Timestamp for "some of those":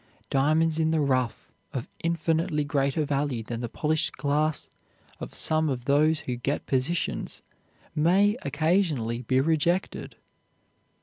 5.35-6.21